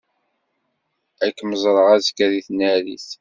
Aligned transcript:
Ad 1.23 1.31
kem-ẓreɣ 1.37 1.87
azekka 1.95 2.25
deg 2.33 2.43
tnarit. 2.47 3.05